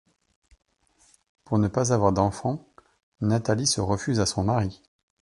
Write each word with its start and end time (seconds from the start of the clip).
Pour 1.43 1.59
ne 1.59 1.67
pas 1.67 1.93
avoir 1.93 2.11
d'enfants, 2.11 2.67
Natalie 3.21 3.67
se 3.67 3.81
refuse 3.81 4.19
à 4.19 4.25
son 4.25 4.43
mari. 4.43 4.81